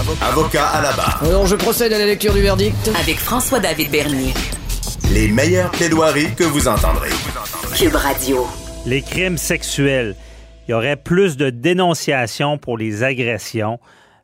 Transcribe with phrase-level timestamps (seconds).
[0.00, 1.20] Avocat à la barre.
[1.26, 2.90] Alors, je procède à la lecture du verdict.
[2.98, 4.32] Avec François-David Bernier.
[5.12, 7.10] Les meilleures plaidoiries que vous entendrez.
[7.76, 8.46] Cube Radio.
[8.86, 10.16] Les crimes sexuels.
[10.66, 13.78] Il y aurait plus de dénonciations pour les agressions.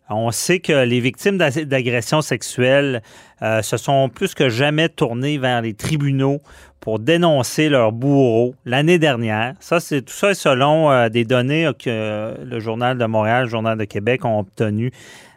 [0.09, 3.03] On sait que les victimes d'agressions sexuelles
[3.43, 6.41] euh, se sont plus que jamais tournées vers les tribunaux
[6.81, 9.55] pour dénoncer leur bourreau l'année dernière.
[9.59, 13.77] Ça, c'est tout ça selon euh, des données que le Journal de Montréal, le Journal
[13.77, 14.93] de Québec ont obtenues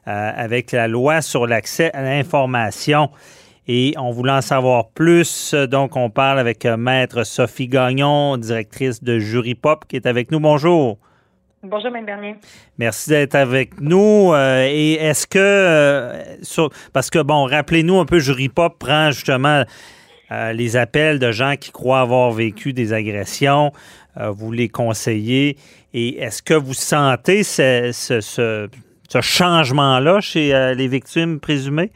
[0.08, 3.09] euh, avec la loi sur l'accès à l'information.
[3.67, 9.20] Et on voulait en savoir plus, donc on parle avec Maître Sophie Gagnon, directrice de
[9.20, 10.40] Jury Pop, qui est avec nous.
[10.40, 10.98] Bonjour.
[11.62, 12.36] Bonjour, Mme Bernier.
[12.77, 14.31] Merci d'être avec nous.
[14.34, 19.63] Euh, et est-ce que, euh, parce que, bon, rappelez-nous un peu, Jury Pop prend justement
[20.32, 23.73] euh, les appels de gens qui croient avoir vécu des agressions,
[24.16, 25.58] vous les conseillez.
[25.94, 28.70] Et est-ce que vous sentez ce, ce,
[29.21, 31.91] changement-là chez les victimes présumées?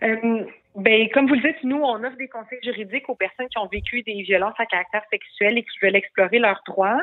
[0.00, 3.66] Ben, comme vous le dites, nous, on offre des conseils juridiques aux personnes qui ont
[3.66, 7.02] vécu des violences à caractère sexuel et qui veulent explorer leurs droits.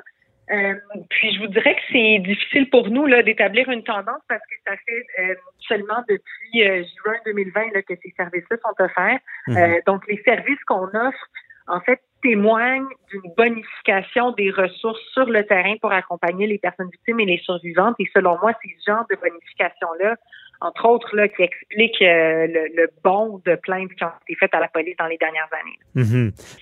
[0.52, 0.76] Euh,
[1.10, 4.56] puis je vous dirais que c'est difficile pour nous là d'établir une tendance parce que
[4.68, 5.36] ça fait euh,
[5.68, 9.20] seulement depuis euh, juin 2020 là, que ces services-là sont offerts.
[9.48, 9.82] Mhm.
[9.88, 11.30] donc les services qu'on offre,
[11.68, 17.20] en fait, témoignent d'une bonification des ressources sur le terrain pour accompagner les personnes victimes
[17.22, 17.96] et les survivantes.
[18.00, 20.16] Et selon moi, ces genres de bonification-là,
[20.62, 24.60] entre autres, là, qui expliquent le, le bond de plaintes qui ont été faites à
[24.60, 25.80] la police dans les dernières années.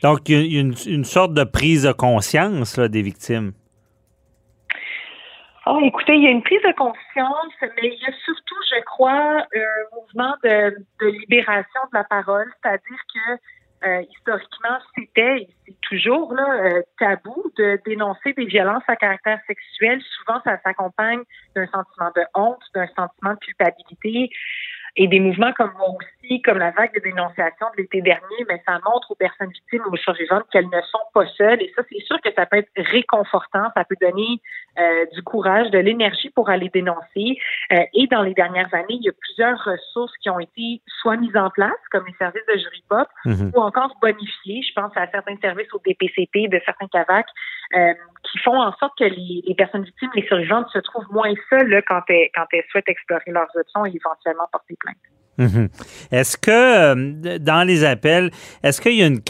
[0.02, 3.52] Donc, il y a une, une, sorte de prise de conscience là, des victimes.
[5.66, 8.84] Oh, écoutez, il y a une prise de conscience, mais il y a surtout, je
[8.84, 13.40] crois, un mouvement de, de libération de la parole, c'est-à-dire que
[13.86, 20.02] euh, historiquement, c'était c'est toujours là, euh, tabou de dénoncer des violences à caractère sexuel.
[20.02, 21.22] Souvent, ça s'accompagne
[21.56, 24.30] d'un sentiment de honte, d'un sentiment de culpabilité.
[24.96, 28.62] Et des mouvements comme moi aussi, comme la vague de dénonciation de l'été dernier, mais
[28.68, 31.62] ça montre aux personnes victimes ou aux survivantes qu'elles ne sont pas seules.
[31.64, 34.40] Et ça, c'est sûr que ça peut être réconfortant, ça peut donner
[34.80, 37.38] euh, du courage, de l'énergie pour aller dénoncer.
[37.72, 41.18] Euh, et dans les dernières années, il y a plusieurs ressources qui ont été soit
[41.18, 43.52] mises en place, comme les services de jury pop, mhm.
[43.56, 44.62] ou encore bonifiées.
[44.62, 47.26] Je pense à certains services au DPCP, de certains CAVAC,
[47.76, 47.94] euh,
[48.32, 52.02] qui font en sorte que les, personnes victimes, les survivantes, se trouvent moins seules quand,
[52.08, 54.98] elles, souhaitent explorer leurs options et éventuellement porter plainte.
[55.40, 55.70] Mhm.
[56.12, 58.30] Est-ce que euh, dans les appels,
[58.62, 59.22] est-ce qu'il y a une,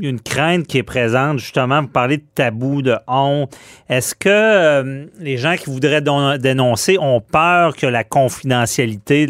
[0.00, 3.52] une, crainte qui est présente justement, vous parlez de tabou, de honte,
[3.88, 6.02] est-ce que euh, les gens qui voudraient
[6.38, 9.26] dénoncer ont peur que la confidentialité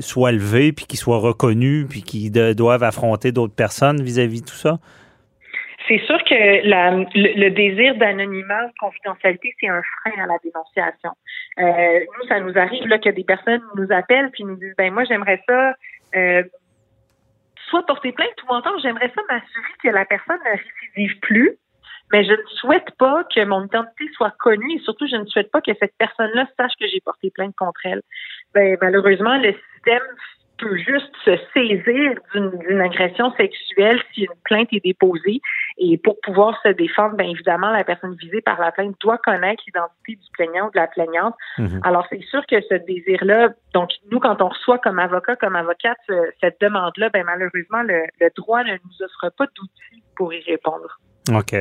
[0.00, 4.56] soit levée, puis qu'ils soient reconnus, puis qu'ils doivent affronter d'autres personnes vis-à-vis de tout
[4.56, 4.78] ça?
[5.86, 11.10] C'est sûr que la, le, désir d'anonymat, de confidentialité, c'est un frein à la dénonciation.
[11.58, 14.92] Euh, nous, ça nous arrive là que des personnes nous appellent puis nous disent ben
[14.92, 15.74] moi j'aimerais ça
[16.16, 16.42] euh,
[17.68, 21.58] soit porter plainte ou encore j'aimerais ça m'assurer que la personne ne récidive plus,
[22.12, 25.50] mais je ne souhaite pas que mon identité soit connue et surtout je ne souhaite
[25.50, 28.02] pas que cette personne-là sache que j'ai porté plainte contre elle.
[28.54, 30.02] Ben malheureusement le système
[30.58, 35.40] peut juste se saisir d'une agression sexuelle si une plainte est déposée.
[35.78, 39.62] Et pour pouvoir se défendre, bien évidemment, la personne visée par la plainte doit connaître
[39.66, 41.34] l'identité du plaignant ou de la plaignante.
[41.58, 41.80] Mhm.
[41.82, 45.98] Alors, c'est sûr que ce désir-là, donc nous, quand on reçoit comme avocat, comme avocate,
[46.40, 51.00] cette demande-là, ben malheureusement, le, le droit ne nous offre pas d'outils pour y répondre.
[51.32, 51.56] OK.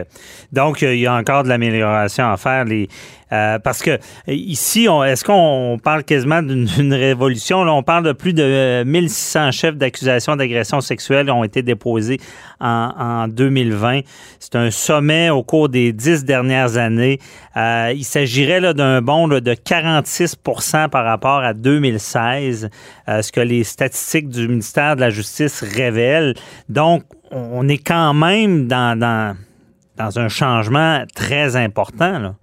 [0.52, 2.66] Donc, il y a encore de l'amélioration à faire.
[2.66, 2.90] Les,
[3.32, 3.98] euh, parce que
[4.28, 7.64] ici, est-ce qu'on parle quasiment d'une révolution?
[7.64, 12.20] Là, on parle de plus de 1600 chefs d'accusation d'agression sexuelle qui ont été déposés
[12.60, 14.02] en, en 2020.
[14.40, 17.20] C'est un sommet au cours des dix dernières années.
[17.56, 22.70] Euh, il s'agirait d'un bond de 46% par rapport à 2016,
[23.08, 26.36] euh, ce que les statistiques du ministère de la Justice révèlent.
[26.68, 29.36] Donc, on est quand même dans, dans
[29.98, 32.20] dans un changement très important.
[32.20, 32.34] Là.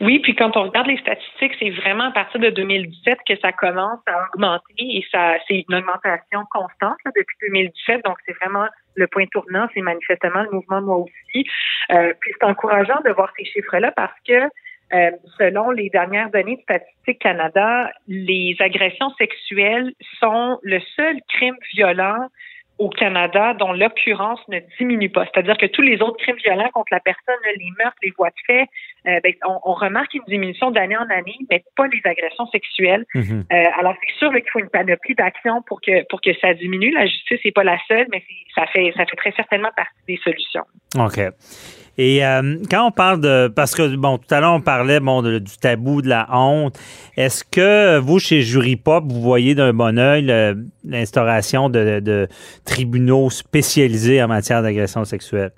[0.00, 3.52] Oui, puis quand on regarde les statistiques, c'est vraiment à partir de 2017 que ça
[3.52, 8.04] commence à augmenter et ça, c'est une augmentation constante depuis 2017.
[8.04, 11.46] Donc, c'est vraiment le point tournant, c'est manifestement le mouvement moi aussi.
[11.92, 14.48] Euh, puis c'est encourageant de voir ces chiffres-là parce que
[14.92, 21.56] euh, selon les dernières données de Statistique Canada, les agressions sexuelles sont le seul crime
[21.74, 22.26] violent
[22.80, 25.26] au Canada dont l'occurrence ne diminue pas.
[25.26, 28.34] C'est-à-dire que tous les autres crimes violents contre la personne, les meurtres, les voies de
[28.46, 28.66] fait,
[29.06, 33.04] euh, ben, on, remarque une diminution d'année en année, mais pas les agressions sexuelles.
[33.14, 33.44] Mhm.
[33.52, 36.90] Euh, alors c'est sûr qu'il faut une panoplie d'actions pour que pour que ça diminue.
[36.92, 38.22] La justice n'est pas la seule, mais
[38.54, 40.64] ça fait ça fait très certainement partie des solutions.
[40.96, 41.20] OK.
[41.98, 45.22] Et euh, quand on parle de, parce que bon, tout à l'heure on parlait bon
[45.22, 46.78] du tabou, de la honte.
[47.16, 50.24] Est-ce que vous chez Jury Pop, vous voyez d'un bon oeil
[50.84, 52.28] l'instauration de,
[52.64, 55.52] tribunaux spécialisés en matière d'agression sexuelle?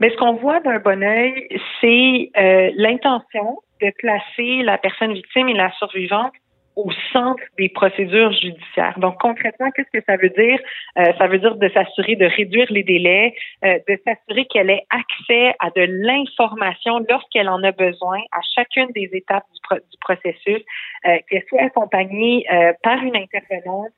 [0.00, 1.48] Mais ce qu'on voit d'un bon oeil,
[1.80, 6.32] c'est euh, l'intention de placer la personne victime et la survivante
[6.76, 8.98] au centre des procédures judiciaires.
[8.98, 10.58] Donc concrètement, qu'est-ce que ça veut dire?
[10.98, 13.34] Euh, Ça veut dire de s'assurer de réduire les délais,
[13.64, 18.90] euh, de s'assurer qu'elle ait accès à de l'information lorsqu'elle en a besoin à chacune
[18.94, 20.62] des étapes du, du processus,
[21.06, 23.92] euh, qu'elle soit accompagnée euh, par une intervenante.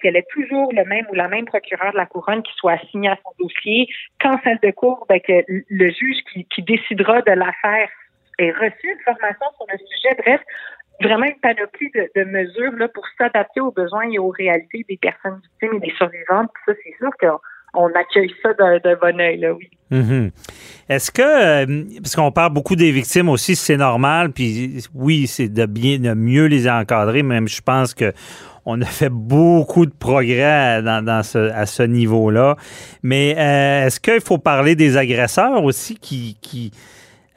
[0.00, 3.08] qu'elle ait toujours le même ou la même procureur de la couronne qui soit assigné
[3.08, 3.88] à son dossier.
[4.20, 7.88] Qu'en salle de cours, ben, que le juge qui, qui décidera de l'affaire
[8.38, 10.14] ait reçu une formation sur le sujet.
[10.18, 10.40] Bref,
[11.00, 15.40] vraiment une panoplie de, mesures là, pour s'adapter aux besoins et aux réalités des personnes
[15.42, 16.50] victimes et des survivantes.
[16.66, 19.68] ça, c'est sûr qu'on accueille ça d'un bon oeil, là, oui.
[19.90, 20.30] Mm-hmm.
[20.88, 25.48] Est-ce que, euh, parce qu'on parle beaucoup des victimes aussi, c'est normal, puis oui, c'est
[25.48, 28.12] de bien, de mieux les encadrer, même je pense que
[28.66, 32.56] on a fait beaucoup de progrès dans, ce, à ce niveau-là.
[33.02, 36.72] Mais euh, est-ce qu'il faut parler des agresseurs aussi qui, qui,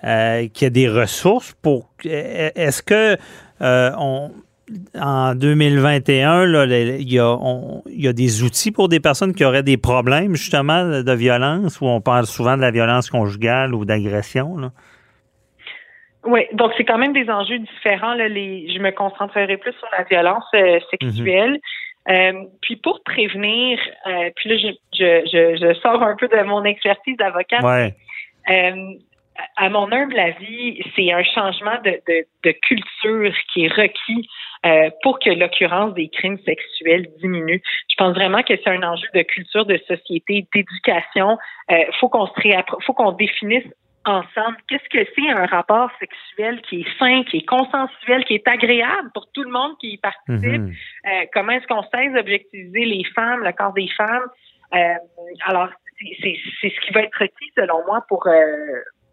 [0.04, 1.90] euh, qui a des ressources pour.
[2.06, 3.18] Est-ce que
[3.62, 4.32] euh, on,
[5.00, 7.20] en 2021, il, y
[8.08, 12.02] a, des outils pour des personnes qui auraient des problèmes justement de violence, où on
[12.02, 14.72] parle souvent de la violence conjugale ou d'agression.
[16.26, 18.14] Oui, donc c'est quand même des enjeux différents.
[18.14, 21.52] Les, je me concentrerai plus sur la violence euh, sexuelle.
[21.52, 21.60] Mhm.
[22.10, 23.78] Euh, puis pour prévenir,
[24.38, 27.60] puis là je, je, sors un peu de mon expertise d'avocat.
[27.62, 27.94] Ouais
[29.56, 32.02] à mon humble avis, c'est un changement de,
[32.44, 34.28] de, culture qui est requis
[34.66, 37.62] euh, pour que l'occurrence des crimes sexuels diminue.
[37.90, 41.38] Je pense vraiment que c'est un enjeu de culture, de société, d'éducation.
[41.72, 42.34] Euh, faut qu'on se
[42.86, 43.66] faut qu'on définisse
[44.06, 48.48] ensemble qu'est-ce que c'est un rapport sexuel qui est sain, qui est consensuel, qui est
[48.48, 50.62] agréable pour tout le monde qui y participe.
[50.62, 50.74] Mhm.
[51.06, 54.28] Euh, comment est-ce qu'on cesse d'objectiviser les femmes, le corps des femmes?
[54.74, 54.96] Euh,
[55.46, 55.70] alors,
[56.00, 58.28] c'est ce qui va être requis selon moi pour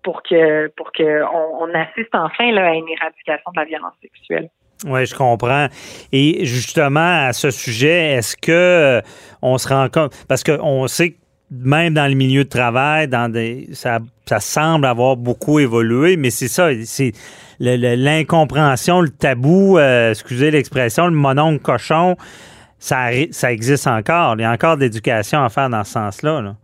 [0.04, 4.50] pour que pour que on, assiste enfin là, à une éradication de la violence sexuelle.
[4.86, 5.66] Oui, je comprends.
[6.12, 9.00] Et justement, à ce sujet, est-ce que euh,
[9.40, 11.16] on se rend compte, parce qu'on sait que
[11.50, 16.30] même dans le milieu de travail, dans des, ça, ça semble avoir beaucoup évolué, mais
[16.30, 17.12] c'est ça, c'est
[17.60, 22.16] l'incompréhension, le, tabou, euh, excusez l'expression, le monon cochon,
[22.78, 24.34] ça, ça existe encore.
[24.36, 26.42] Il y a encore de l'éducation à faire dans ce sens-là.
[26.42, 26.56] Là.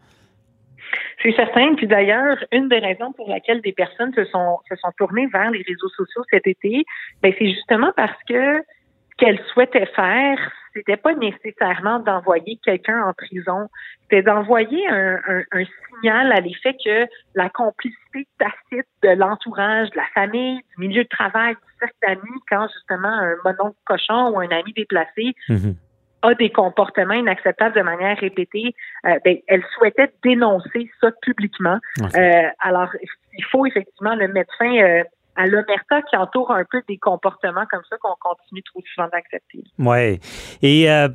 [1.22, 1.74] C'est certain.
[1.74, 5.50] Puis d'ailleurs, une des raisons pour laquelle des personnes se sont se sont tournées vers
[5.50, 6.84] les réseaux sociaux cet été,
[7.22, 10.38] ben c'est justement parce que ce qu'elles souhaitaient faire,
[10.72, 13.68] c'était pas nécessairement d'envoyer quelqu'un en prison,
[14.02, 15.20] c'était d'envoyer un,
[15.52, 21.02] un, signal à l'effet que la complicité tacite de l'entourage, de la famille, du milieu
[21.02, 25.74] de travail, du cercle d'amis, quand justement un monon cochon ou un ami déplacé mm-hmm
[26.22, 28.74] a des comportements inacceptables de manière répétée,
[29.06, 31.78] euh, ben, elle souhaitait dénoncer ça publiquement.
[32.00, 32.90] Euh, alors,
[33.36, 35.02] il faut effectivement le mettre fin euh,
[35.40, 39.64] à l'omerta qui entoure un peu des comportements comme ça qu'on continue trop souvent d'accepter.
[39.78, 40.20] Oui.
[40.60, 41.08] Et euh,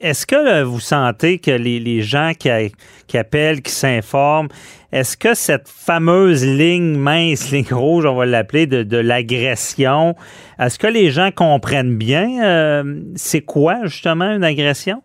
[0.00, 2.48] est-ce que vous sentez que les, gens qui,
[3.16, 4.48] appellent, qui s'informent,
[4.92, 10.14] est-ce que cette fameuse ligne mince, ligne rouge, on va l'appeler, de, de l'agression,
[10.60, 15.02] est-ce que les gens comprennent bien euh, c'est quoi justement une agression?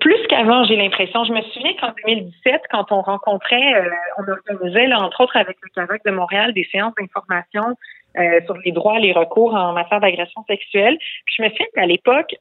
[0.00, 1.24] Plus qu'avant, j'ai l'impression.
[1.24, 5.56] Je me souviens qu'en 2017, quand on rencontrait, euh, on organisait, là, entre autres avec
[5.62, 7.76] le CAVAC de Montréal, des séances d'information
[8.18, 10.98] euh, sur les droits, les recours en matière d'agression sexuelle.
[11.26, 12.34] Puis je me souviens qu'à l'époque,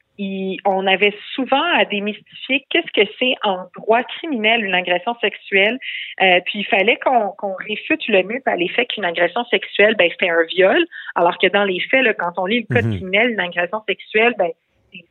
[0.65, 5.77] on avait souvent à démystifier qu'est-ce que c'est en droit criminel une agression sexuelle.
[6.21, 10.31] Euh, puis il fallait qu'on réfute le mythe à l'effet qu'une agression sexuelle, ben c'était
[10.31, 10.83] un viol,
[11.15, 12.98] alors que dans les faits, là, quand on lit le code mm-hmm.
[12.98, 14.50] criminel, une agression sexuelle, ben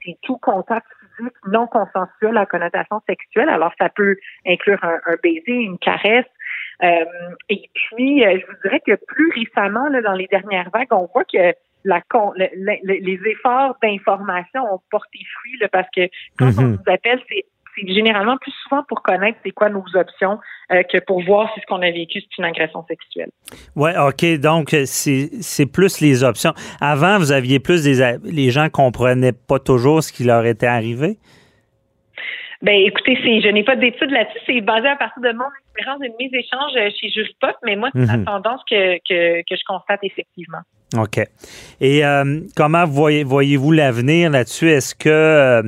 [0.05, 0.87] c'est tout contact
[1.47, 3.49] non consensuel à connotation sexuelle.
[3.49, 6.27] Alors, ça peut inclure un, baiser, une caresse.
[6.83, 7.05] Euh,
[7.49, 11.09] et puis, euh, je vous dirais que plus récemment, là, dans les dernières vagues, on
[11.13, 12.03] voit que la,
[12.85, 16.09] les efforts d'information ont porté fruit là, parce que
[16.39, 16.71] quand on mm-hmm.
[16.73, 17.45] nous appelle, c'est
[17.87, 20.39] généralement plus souvent pour connaître c'est quoi nos options
[20.73, 23.31] euh, que pour voir si ce qu'on a vécu c'est une agression sexuelle.
[23.77, 24.41] Oui, OK.
[24.41, 26.53] Donc, c'est plus les options.
[26.81, 28.17] Avant, vous aviez plus des.
[28.25, 31.19] Les gens comprenaient pas toujours ce qui leur était arrivé?
[32.61, 34.39] Ben, écoutez, je n'ai pas d'études là-dessus.
[34.47, 37.91] C'est basé à partir de mon expérience de mes échanges euh, chez Juripop, mais moi,
[37.95, 38.25] c'est la mhm.
[38.25, 40.59] tendance que, que, que je constate effectivement.
[40.97, 41.21] OK.
[41.81, 44.71] Et euh, comment voyez, voyez-vous l'avenir là-dessus?
[44.71, 45.63] Est-ce que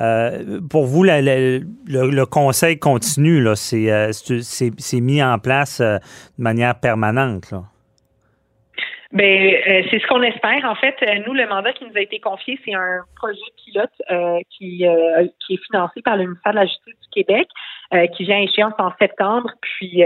[0.00, 5.98] Euh, pour vous, le, conseil continue, là, c'est, mis en place de
[6.38, 7.50] manière permanente.
[7.50, 7.62] Là.
[9.12, 9.56] Ben,
[9.90, 10.64] c'est ce qu'on espère.
[10.64, 10.94] En fait,
[11.26, 13.90] nous, le mandat qui nous a été confié, c'est un projet pilote
[14.50, 14.84] qui,
[15.40, 17.48] qui est financé par le ministère de la Justice du Québec,
[18.14, 19.50] qui vient à échéance en septembre.
[19.60, 20.04] Puis,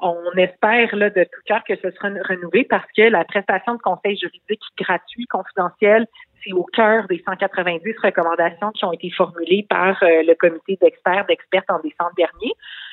[0.00, 3.80] on espère là, de tout cœur que ce sera renouvelé parce que la prestation de
[3.80, 6.06] conseil juridique gratuit, confidentiel,
[6.44, 11.26] c'est au cœur des 190 recommandations qui ont été formulées par euh, le comité d'experts,
[11.26, 12.52] d'expertes en décembre dernier.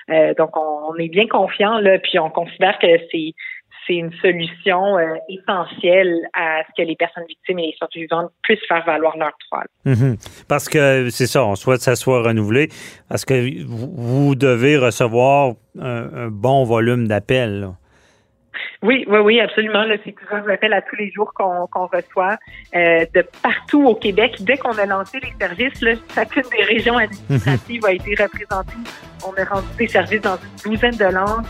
[0.09, 3.33] Euh, donc, on, est bien confiant là, puis on considère que c'est
[3.85, 8.65] c'est une solution euh, essentielle à ce que les personnes victimes et les survivantes puissent
[8.67, 9.63] faire valoir leur droits.
[9.85, 10.17] Mhm.
[10.47, 12.69] Parce que c'est ça, on souhaite que ça soit renouvelé,
[13.09, 17.69] parce que vous devez recevoir un, bon volume d'appels.
[18.81, 19.83] Oui, oui, oui, absolument.
[20.03, 22.37] C'est plusieurs appels à tous les jours qu'on reçoit
[22.75, 24.35] euh, de partout au Québec.
[24.41, 28.73] Dès qu'on a lancé les services, là, chacune des régions administratives a été représentée.
[29.25, 31.45] On a rendu des services dans une douzaine de langues,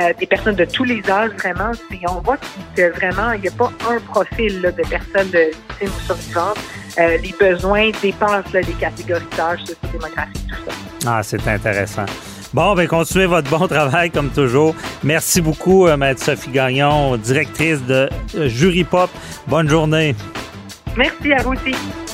[0.00, 1.72] euh, des personnes de tous les âges, vraiment.
[2.08, 2.38] on voit
[2.76, 6.58] que vraiment, il n'y a pas un profil de personnes de victimes ou survivantes.
[6.98, 10.76] Euh, les besoins dépassent les catégories d'âge, socio-démographiques, tout ça.
[11.06, 12.06] Ah, c'est intéressant.
[12.54, 14.74] Bon, ben continuez votre bon travail comme toujours.
[15.04, 19.10] Merci beaucoup, euh, Maître Sophie Gagnon, directrice de euh, Jury Pop.
[19.46, 20.14] Bonne journée.
[20.96, 22.07] Merci à.